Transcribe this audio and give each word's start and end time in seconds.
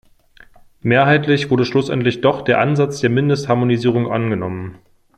Mehrheitlich 0.81 1.51
wurde 1.51 1.63
schlussendlich 1.63 2.21
doch 2.21 2.41
der 2.41 2.59
Ansatz 2.59 3.01
der 3.01 3.11
Mindestharmonisierung 3.11 4.11
angenommen. 4.11 4.79